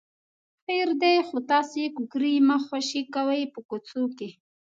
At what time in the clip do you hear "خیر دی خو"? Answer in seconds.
0.63-1.37